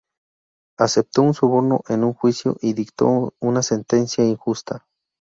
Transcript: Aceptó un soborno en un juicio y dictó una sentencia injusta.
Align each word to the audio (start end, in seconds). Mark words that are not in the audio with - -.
Aceptó 0.79 1.21
un 1.21 1.35
soborno 1.35 1.81
en 1.87 2.03
un 2.03 2.15
juicio 2.15 2.57
y 2.59 2.73
dictó 2.73 3.35
una 3.39 3.61
sentencia 3.61 4.25
injusta. 4.25 4.87